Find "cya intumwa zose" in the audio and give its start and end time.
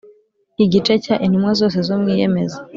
1.03-1.77